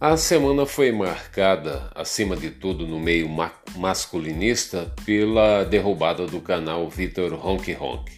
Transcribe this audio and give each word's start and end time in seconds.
A 0.00 0.16
semana 0.16 0.64
foi 0.64 0.92
marcada, 0.92 1.90
acima 1.92 2.36
de 2.36 2.50
tudo 2.50 2.86
no 2.86 3.00
meio 3.00 3.28
ma 3.28 3.50
masculinista, 3.74 4.94
pela 5.04 5.64
derrubada 5.64 6.24
do 6.24 6.40
canal 6.40 6.88
Vitor 6.88 7.34
Honk 7.44 7.76
Honk. 7.80 8.12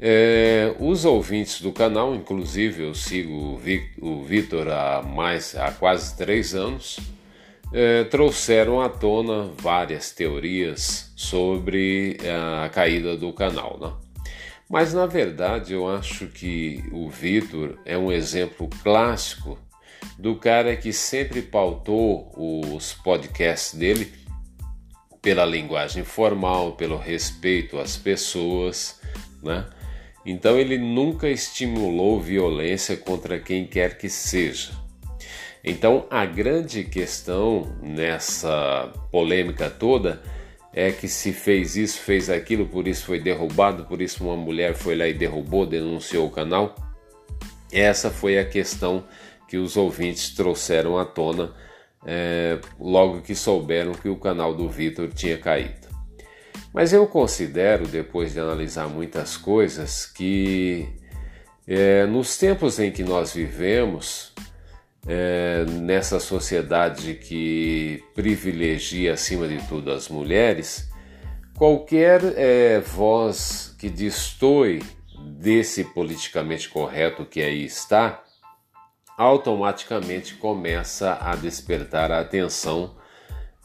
É, 0.00 0.74
os 0.80 1.04
ouvintes 1.04 1.60
do 1.60 1.70
canal, 1.72 2.14
inclusive 2.14 2.84
eu 2.84 2.94
sigo 2.94 3.60
o 4.00 4.22
Vitor 4.22 4.68
há 4.68 5.02
mais 5.02 5.54
há 5.56 5.70
quase 5.72 6.16
três 6.16 6.54
anos, 6.54 6.98
é, 7.70 8.04
trouxeram 8.04 8.80
à 8.80 8.88
tona 8.88 9.50
várias 9.58 10.10
teorias 10.10 11.12
sobre 11.14 12.16
a 12.64 12.70
caída 12.70 13.14
do 13.14 13.30
canal. 13.30 13.78
Né? 13.78 13.92
Mas 14.70 14.94
na 14.94 15.04
verdade 15.04 15.74
eu 15.74 15.86
acho 15.86 16.28
que 16.28 16.82
o 16.92 17.10
Vitor 17.10 17.78
é 17.84 17.98
um 17.98 18.10
exemplo 18.10 18.70
clássico 18.82 19.58
do 20.18 20.36
cara 20.36 20.76
que 20.76 20.92
sempre 20.92 21.42
pautou 21.42 22.32
os 22.36 22.92
podcasts 22.92 23.74
dele 23.74 24.12
pela 25.20 25.44
linguagem 25.44 26.04
formal, 26.04 26.72
pelo 26.72 26.98
respeito 26.98 27.78
às 27.78 27.96
pessoas, 27.96 29.00
né? 29.42 29.66
Então 30.26 30.58
ele 30.58 30.78
nunca 30.78 31.28
estimulou 31.28 32.20
violência 32.20 32.96
contra 32.96 33.38
quem 33.38 33.66
quer 33.66 33.98
que 33.98 34.08
seja. 34.08 34.72
Então 35.62 36.06
a 36.10 36.26
grande 36.26 36.84
questão 36.84 37.74
nessa 37.82 38.92
polêmica 39.10 39.70
toda 39.70 40.22
é 40.72 40.90
que 40.90 41.08
se 41.08 41.32
fez 41.32 41.76
isso, 41.76 42.00
fez 42.00 42.28
aquilo, 42.28 42.66
por 42.66 42.88
isso 42.88 43.06
foi 43.06 43.20
derrubado, 43.20 43.84
por 43.84 44.02
isso 44.02 44.24
uma 44.24 44.36
mulher 44.36 44.74
foi 44.74 44.96
lá 44.96 45.06
e 45.06 45.14
derrubou, 45.14 45.64
denunciou 45.64 46.26
o 46.26 46.30
canal. 46.30 46.74
Essa 47.72 48.10
foi 48.10 48.38
a 48.38 48.44
questão 48.44 49.04
que 49.48 49.56
os 49.56 49.76
ouvintes 49.76 50.30
trouxeram 50.30 50.98
à 50.98 51.04
tona 51.04 51.54
é, 52.06 52.58
logo 52.78 53.22
que 53.22 53.34
souberam 53.34 53.92
que 53.92 54.08
o 54.08 54.16
canal 54.16 54.54
do 54.54 54.68
Vitor 54.68 55.08
tinha 55.08 55.38
caído. 55.38 55.88
Mas 56.72 56.92
eu 56.92 57.06
considero, 57.06 57.86
depois 57.86 58.32
de 58.32 58.40
analisar 58.40 58.88
muitas 58.88 59.36
coisas, 59.36 60.06
que 60.06 60.88
é, 61.66 62.04
nos 62.04 62.36
tempos 62.36 62.78
em 62.78 62.90
que 62.90 63.02
nós 63.02 63.32
vivemos, 63.32 64.34
é, 65.06 65.64
nessa 65.66 66.18
sociedade 66.18 67.14
que 67.14 68.02
privilegia 68.14 69.12
acima 69.12 69.46
de 69.46 69.58
tudo 69.68 69.92
as 69.92 70.08
mulheres, 70.08 70.88
qualquer 71.56 72.20
é, 72.36 72.80
voz 72.80 73.74
que 73.78 73.88
destoe 73.88 74.82
desse 75.38 75.84
politicamente 75.84 76.68
correto 76.68 77.24
que 77.24 77.40
aí 77.40 77.64
está, 77.64 78.23
automaticamente 79.16 80.34
começa 80.34 81.18
a 81.20 81.36
despertar 81.36 82.10
a 82.10 82.20
atenção 82.20 82.94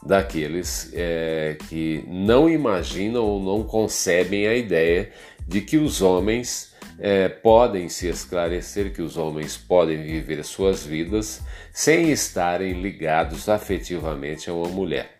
daqueles 0.04 0.90
é, 0.94 1.56
que 1.68 2.04
não 2.06 2.48
imaginam 2.48 3.24
ou 3.24 3.40
não 3.40 3.64
concebem 3.64 4.46
a 4.46 4.54
ideia 4.54 5.12
de 5.46 5.60
que 5.60 5.76
os 5.76 6.00
homens 6.00 6.74
é, 6.98 7.28
podem 7.28 7.88
se 7.88 8.08
esclarecer, 8.08 8.92
que 8.92 9.02
os 9.02 9.16
homens 9.16 9.56
podem 9.56 10.02
viver 10.02 10.42
suas 10.44 10.84
vidas 10.84 11.42
sem 11.72 12.10
estarem 12.10 12.80
ligados 12.80 13.48
afetivamente 13.48 14.48
a 14.48 14.54
uma 14.54 14.68
mulher. 14.68 15.16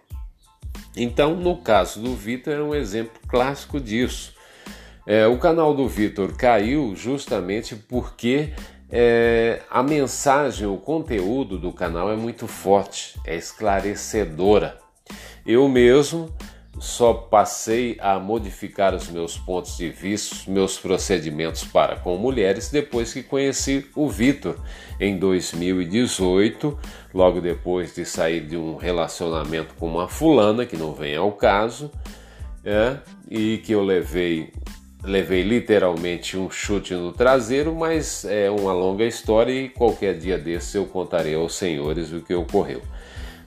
Então, 0.96 1.34
no 1.36 1.56
caso 1.56 2.00
do 2.00 2.14
Vitor, 2.14 2.54
é 2.54 2.62
um 2.62 2.74
exemplo 2.74 3.20
clássico 3.28 3.80
disso. 3.80 4.34
É, 5.06 5.26
o 5.26 5.38
canal 5.38 5.74
do 5.74 5.88
Vitor 5.88 6.36
caiu 6.36 6.94
justamente 6.94 7.74
porque 7.74 8.52
é, 8.92 9.62
a 9.70 9.82
mensagem, 9.82 10.66
o 10.66 10.76
conteúdo 10.76 11.56
do 11.56 11.72
canal 11.72 12.10
é 12.10 12.16
muito 12.16 12.48
forte, 12.48 13.18
é 13.24 13.36
esclarecedora. 13.36 14.78
Eu 15.46 15.68
mesmo 15.68 16.28
só 16.80 17.12
passei 17.12 17.96
a 18.00 18.18
modificar 18.18 18.94
os 18.94 19.08
meus 19.08 19.36
pontos 19.36 19.76
de 19.76 19.90
vista, 19.90 20.50
meus 20.50 20.78
procedimentos 20.78 21.62
para 21.62 21.96
com 21.96 22.16
mulheres 22.16 22.70
depois 22.70 23.12
que 23.12 23.22
conheci 23.22 23.86
o 23.94 24.08
Vitor 24.08 24.56
em 24.98 25.18
2018, 25.18 26.78
logo 27.12 27.40
depois 27.40 27.94
de 27.94 28.04
sair 28.04 28.46
de 28.46 28.56
um 28.56 28.76
relacionamento 28.76 29.74
com 29.74 29.86
uma 29.86 30.08
fulana 30.08 30.64
que 30.64 30.76
não 30.76 30.92
vem 30.92 31.14
ao 31.14 31.32
caso, 31.32 31.90
é, 32.64 32.96
e 33.30 33.58
que 33.58 33.72
eu 33.72 33.82
levei 33.82 34.52
levei 35.02 35.42
literalmente 35.42 36.36
um 36.36 36.50
chute 36.50 36.94
no 36.94 37.12
traseiro, 37.12 37.74
mas 37.74 38.24
é 38.24 38.50
uma 38.50 38.72
longa 38.72 39.04
história 39.04 39.52
e 39.52 39.68
qualquer 39.68 40.18
dia 40.18 40.38
desse 40.38 40.76
eu 40.76 40.86
contarei 40.86 41.34
aos 41.34 41.54
senhores 41.54 42.12
o 42.12 42.20
que 42.20 42.34
ocorreu. 42.34 42.82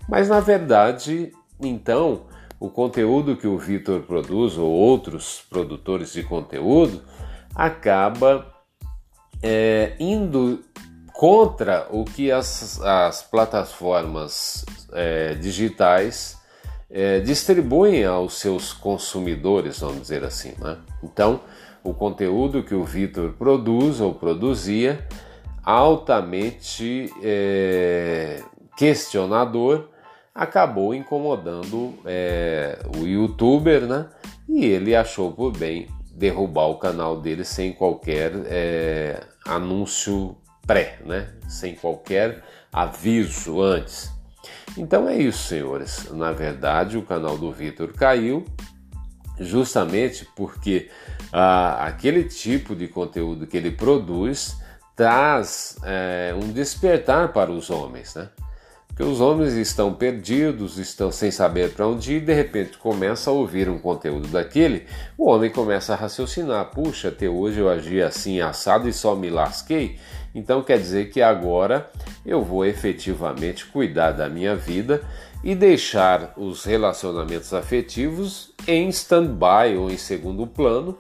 Mas 0.08 0.30
na 0.30 0.40
verdade, 0.40 1.32
então, 1.60 2.24
o 2.60 2.70
conteúdo 2.70 3.38
que 3.38 3.48
o 3.48 3.58
Vitor 3.58 4.02
produz 4.02 4.58
ou 4.58 4.70
outros 4.70 5.44
produtores 5.50 6.14
de 6.14 6.24
conteúdo 6.24 7.02
acaba 7.56 8.52
é, 9.42 9.94
indo 10.00 10.64
contra 11.14 11.88
o 11.92 12.04
que 12.04 12.32
as, 12.32 12.82
as 12.82 13.22
plataformas 13.22 14.66
é, 14.92 15.36
digitais 15.36 16.42
é, 16.94 17.20
distribuem 17.20 18.06
aos 18.06 18.36
seus 18.36 18.72
consumidores, 18.72 19.80
vamos 19.80 20.02
dizer 20.02 20.24
assim. 20.24 20.54
Né? 20.60 20.78
Então, 21.04 21.40
o 21.84 21.92
conteúdo 21.92 22.62
que 22.62 22.76
o 22.76 22.84
Vitor 22.84 23.34
produz 23.34 24.00
ou 24.00 24.14
produzia, 24.14 25.06
altamente 25.64 27.12
é, 27.24 28.44
questionador, 28.78 29.90
acabou 30.36 30.94
incomodando 30.94 31.96
é, 32.06 32.80
o 32.98 33.08
youtuber, 33.08 33.82
né? 33.82 34.08
E 34.48 34.66
ele 34.66 34.96
achou 34.96 35.32
por 35.32 35.56
bem 35.56 35.88
derrubar 36.12 36.68
o 36.68 36.78
canal 36.78 37.20
dele 37.20 37.44
sem 37.44 37.74
qualquer 37.74 38.32
é, 38.46 39.24
anúncio 39.46 40.38
pré, 40.66 41.00
né? 41.06 41.30
Sem 41.48 41.76
qualquer 41.76 42.44
aviso 42.72 43.62
antes. 43.62 44.12
Então 44.78 45.08
é 45.08 45.18
isso, 45.18 45.48
senhores. 45.48 46.12
Na 46.12 46.32
verdade, 46.32 46.98
o 46.98 47.02
canal 47.02 47.38
do 47.38 47.52
Vitor 47.52 47.94
caiu 47.94 48.46
justamente 49.40 50.28
porque 50.36 50.90
ah, 51.32 51.86
aquele 51.86 52.24
tipo 52.24 52.76
de 52.76 52.88
conteúdo 52.88 53.48
que 53.48 53.58
ele 53.58 53.72
produz 53.72 54.58
traz 54.96 55.78
é, 55.84 56.36
um 56.36 56.52
despertar 56.52 57.34
para 57.34 57.52
os 57.52 57.70
homens, 57.70 58.16
né? 58.16 58.30
Porque 58.88 59.02
os 59.02 59.20
homens 59.20 59.54
estão 59.54 59.92
perdidos, 59.92 60.78
estão 60.78 61.12
sem 61.12 61.32
saber 61.32 61.72
para 61.72 61.88
onde 61.88 62.14
ir, 62.14 62.18
e 62.18 62.26
de 62.26 62.34
repente 62.34 62.78
começa 62.78 63.32
a 63.32 63.34
ouvir 63.34 63.68
um 63.68 63.80
conteúdo 63.80 64.28
daquele, 64.28 64.86
o 65.18 65.32
homem 65.32 65.50
começa 65.50 65.94
a 65.94 65.96
raciocinar: 65.96 66.66
puxa, 66.66 67.08
até 67.08 67.28
hoje 67.28 67.60
eu 67.60 67.68
agi 67.68 68.04
assim 68.04 68.40
assado 68.40 68.88
e 68.88 68.94
só 68.94 69.16
me 69.16 69.32
lasquei. 69.32 69.98
Então 70.34 70.64
quer 70.64 70.80
dizer 70.80 71.10
que 71.10 71.22
agora 71.22 71.90
eu 72.26 72.44
vou 72.44 72.66
efetivamente 72.66 73.66
cuidar 73.66 74.12
da 74.12 74.28
minha 74.28 74.56
vida 74.56 75.02
e 75.44 75.54
deixar 75.54 76.34
os 76.38 76.64
relacionamentos 76.64 77.54
afetivos 77.54 78.52
em 78.68 78.88
stand-by 78.90 79.76
ou 79.78 79.92
em 79.92 79.98
segundo 79.98 80.48
plano 80.48 80.98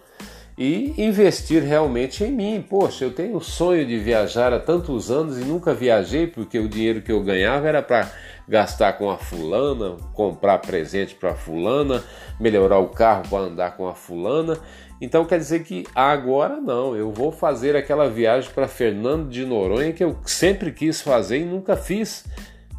e 0.57 0.93
investir 0.97 1.63
realmente 1.63 2.23
em 2.23 2.31
mim. 2.31 2.65
Poxa, 2.67 3.05
eu 3.05 3.11
tenho 3.11 3.37
o 3.37 3.41
sonho 3.41 3.85
de 3.85 3.97
viajar 3.97 4.53
há 4.53 4.59
tantos 4.59 5.09
anos 5.09 5.37
e 5.37 5.41
nunca 5.45 5.73
viajei 5.73 6.27
porque 6.27 6.59
o 6.59 6.69
dinheiro 6.69 7.01
que 7.01 7.11
eu 7.11 7.23
ganhava 7.23 7.67
era 7.67 7.81
para 7.81 8.11
gastar 8.47 8.93
com 8.93 9.09
a 9.09 9.17
fulana, 9.17 9.97
comprar 10.13 10.59
presente 10.59 11.15
para 11.15 11.31
a 11.31 11.35
fulana, 11.35 12.03
melhorar 12.39 12.79
o 12.79 12.89
carro 12.89 13.23
para 13.29 13.39
andar 13.39 13.77
com 13.77 13.87
a 13.87 13.95
fulana. 13.95 14.57
Então 14.99 15.25
quer 15.25 15.37
dizer 15.37 15.63
que 15.63 15.85
agora 15.93 16.61
não, 16.61 16.95
eu 16.95 17.11
vou 17.11 17.31
fazer 17.31 17.75
aquela 17.75 18.09
viagem 18.09 18.49
para 18.51 18.67
Fernando 18.67 19.29
de 19.29 19.45
Noronha 19.45 19.91
que 19.91 20.03
eu 20.03 20.17
sempre 20.25 20.71
quis 20.71 21.01
fazer 21.01 21.39
e 21.39 21.45
nunca 21.45 21.75
fiz, 21.75 22.25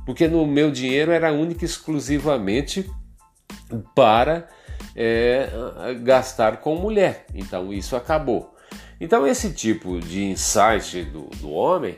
porque 0.07 0.27
no 0.29 0.47
meu 0.47 0.71
dinheiro 0.71 1.13
era 1.13 1.33
única 1.33 1.65
e 1.65 1.67
exclusivamente 1.67 2.91
para 3.95 4.49
é, 4.97 5.49
gastar 6.03 6.59
com 6.59 6.77
mulher. 6.77 7.27
Então 7.35 7.73
isso 7.73 7.97
acabou. 7.97 8.55
Então 9.01 9.27
esse 9.27 9.53
tipo 9.53 10.01
de 10.01 10.25
insight 10.25 11.03
do, 11.05 11.25
do 11.41 11.51
homem 11.51 11.97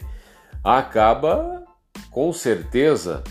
acaba 0.65 1.63
com 2.11 2.33
certeza 2.33 3.23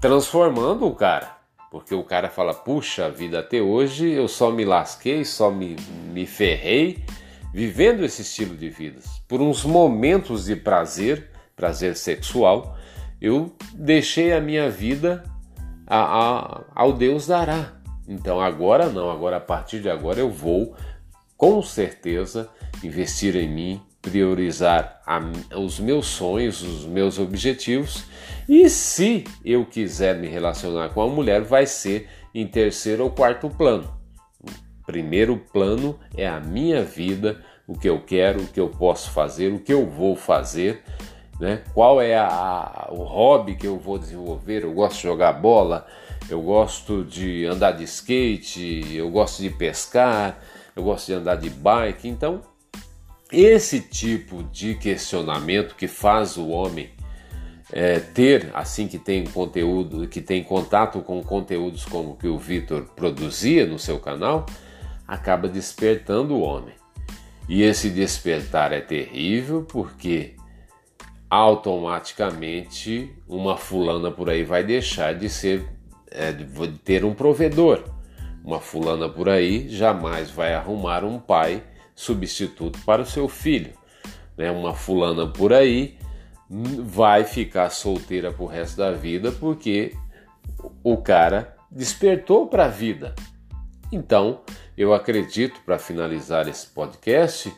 transformando 0.00 0.86
o 0.86 0.94
cara. 0.94 1.36
Porque 1.70 1.94
o 1.94 2.04
cara 2.04 2.28
fala, 2.28 2.54
puxa 2.54 3.10
vida, 3.10 3.40
até 3.40 3.60
hoje 3.60 4.10
eu 4.10 4.28
só 4.28 4.50
me 4.50 4.64
lasquei, 4.64 5.24
só 5.24 5.50
me, 5.50 5.76
me 6.12 6.26
ferrei 6.26 7.04
vivendo 7.52 8.04
esse 8.04 8.22
estilo 8.22 8.56
de 8.56 8.68
vida. 8.68 9.00
Por 9.26 9.40
uns 9.40 9.64
momentos 9.64 10.44
de 10.44 10.56
prazer, 10.56 11.30
prazer 11.54 11.96
sexual, 11.96 12.76
eu 13.20 13.54
deixei 13.74 14.32
a 14.32 14.40
minha 14.40 14.70
vida 14.70 15.24
a, 15.86 15.98
a, 15.98 16.64
ao 16.74 16.92
Deus 16.92 17.26
dará. 17.26 17.72
Então 18.08 18.40
agora 18.40 18.88
não, 18.88 19.10
agora 19.10 19.38
a 19.38 19.40
partir 19.40 19.80
de 19.80 19.90
agora 19.90 20.20
eu 20.20 20.30
vou 20.30 20.74
com 21.36 21.62
certeza 21.62 22.48
investir 22.82 23.36
em 23.36 23.48
mim, 23.48 23.82
priorizar 24.06 25.02
a, 25.04 25.20
os 25.58 25.80
meus 25.80 26.06
sonhos, 26.06 26.62
os 26.62 26.84
meus 26.84 27.18
objetivos. 27.18 28.04
E 28.48 28.70
se 28.70 29.24
eu 29.44 29.66
quiser 29.66 30.16
me 30.16 30.28
relacionar 30.28 30.90
com 30.90 31.02
a 31.02 31.08
mulher, 31.08 31.42
vai 31.42 31.66
ser 31.66 32.08
em 32.32 32.46
terceiro 32.46 33.02
ou 33.02 33.10
quarto 33.10 33.50
plano. 33.50 33.92
O 34.40 34.86
primeiro 34.86 35.36
plano 35.52 35.98
é 36.16 36.24
a 36.24 36.38
minha 36.38 36.84
vida, 36.84 37.44
o 37.66 37.76
que 37.76 37.88
eu 37.88 38.00
quero, 38.00 38.42
o 38.42 38.46
que 38.46 38.60
eu 38.60 38.68
posso 38.68 39.10
fazer, 39.10 39.52
o 39.52 39.58
que 39.58 39.72
eu 39.72 39.84
vou 39.84 40.14
fazer, 40.14 40.84
né? 41.40 41.62
qual 41.74 42.00
é 42.00 42.14
a, 42.14 42.28
a, 42.28 42.88
o 42.92 43.02
hobby 43.02 43.56
que 43.56 43.66
eu 43.66 43.76
vou 43.76 43.98
desenvolver. 43.98 44.62
Eu 44.62 44.72
gosto 44.72 44.98
de 44.98 45.02
jogar 45.02 45.32
bola, 45.32 45.84
eu 46.30 46.40
gosto 46.40 47.02
de 47.02 47.44
andar 47.46 47.72
de 47.72 47.82
skate, 47.82 48.94
eu 48.94 49.10
gosto 49.10 49.42
de 49.42 49.50
pescar, 49.50 50.38
eu 50.76 50.84
gosto 50.84 51.06
de 51.06 51.14
andar 51.14 51.34
de 51.34 51.50
bike. 51.50 52.06
Então, 52.06 52.42
esse 53.32 53.80
tipo 53.80 54.42
de 54.44 54.74
questionamento 54.74 55.74
que 55.74 55.88
faz 55.88 56.36
o 56.36 56.48
homem 56.48 56.90
é, 57.72 57.98
ter, 57.98 58.50
assim 58.54 58.86
que 58.86 58.98
tem 58.98 59.24
conteúdo, 59.24 60.06
que 60.06 60.20
tem 60.20 60.42
contato 60.42 61.00
com 61.00 61.22
conteúdos 61.22 61.84
como 61.84 62.16
que 62.16 62.28
o 62.28 62.38
Vitor 62.38 62.84
produzia 62.94 63.66
no 63.66 63.78
seu 63.78 63.98
canal, 63.98 64.46
acaba 65.06 65.48
despertando 65.48 66.34
o 66.34 66.40
homem. 66.40 66.74
E 67.48 67.62
esse 67.62 67.90
despertar 67.90 68.72
é 68.72 68.80
terrível 68.80 69.64
porque 69.68 70.34
automaticamente 71.28 73.12
uma 73.28 73.56
fulana 73.56 74.10
por 74.10 74.30
aí 74.30 74.44
vai 74.44 74.62
deixar 74.62 75.14
de 75.14 75.28
ser 75.28 75.68
é, 76.10 76.32
de 76.32 76.44
ter 76.78 77.04
um 77.04 77.14
provedor. 77.14 77.84
Uma 78.44 78.60
fulana 78.60 79.08
por 79.08 79.28
aí 79.28 79.68
jamais 79.68 80.30
vai 80.30 80.54
arrumar 80.54 81.04
um 81.04 81.18
pai 81.18 81.62
substituto 81.96 82.78
para 82.84 83.02
o 83.02 83.06
seu 83.06 83.26
filho. 83.26 83.72
Né? 84.36 84.50
Uma 84.50 84.74
fulana 84.74 85.26
por 85.26 85.52
aí 85.52 85.98
vai 86.48 87.24
ficar 87.24 87.70
solteira 87.70 88.30
pro 88.30 88.46
resto 88.46 88.76
da 88.76 88.92
vida 88.92 89.32
porque 89.32 89.96
o 90.84 90.98
cara 90.98 91.56
despertou 91.70 92.46
para 92.46 92.66
a 92.66 92.68
vida. 92.68 93.14
Então, 93.90 94.42
eu 94.76 94.92
acredito, 94.92 95.60
para 95.64 95.78
finalizar 95.78 96.46
esse 96.46 96.66
podcast, 96.66 97.52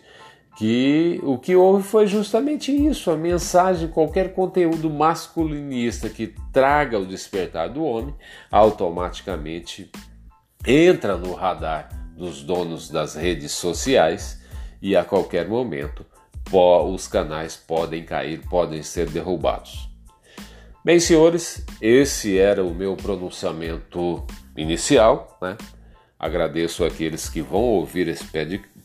que 0.57 1.21
o 1.23 1.39
que 1.39 1.55
houve 1.55 1.83
foi 1.83 2.07
justamente 2.07 2.73
isso: 2.73 3.11
a 3.11 3.17
mensagem, 3.17 3.89
qualquer 3.89 4.33
conteúdo 4.35 4.89
masculinista 4.89 6.09
que 6.09 6.35
traga 6.53 6.99
o 6.99 7.07
despertar 7.07 7.69
do 7.69 7.83
homem, 7.83 8.15
automaticamente 8.51 9.91
entra 10.67 11.17
no 11.17 11.33
radar 11.35 12.08
dos 12.19 12.43
donos 12.43 12.91
das 12.91 13.15
redes 13.15 13.53
sociais 13.53 14.43
e 14.83 14.97
a 14.97 15.05
qualquer 15.05 15.49
momento 15.49 16.05
os 16.51 17.07
canais 17.07 17.57
podem 17.57 18.05
cair, 18.05 18.41
podem 18.49 18.83
ser 18.83 19.09
derrubados. 19.09 19.89
Bem, 20.85 20.99
senhores, 20.99 21.65
esse 21.81 22.39
era 22.39 22.65
o 22.65 22.75
meu 22.75 22.97
pronunciamento 22.97 24.27
inicial. 24.57 25.39
Né? 25.43 25.57
Agradeço 26.19 26.85
aqueles 26.85 27.29
que 27.29 27.43
vão 27.43 27.61
ouvir 27.61 28.09
esse 28.09 28.25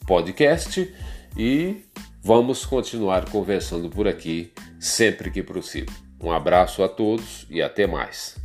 podcast 0.06 0.94
e 1.38 1.86
vamos 2.22 2.66
continuar 2.66 3.30
conversando 3.30 3.90
por 3.90 4.08
aqui 4.08 4.52
sempre 4.80 5.32
que 5.32 5.42
possível. 5.42 5.94
Um 6.22 6.32
abraço 6.32 6.84
a 6.84 6.90
todos 6.90 7.48
e 7.50 7.62
até 7.62 7.88
mais. 7.88 8.38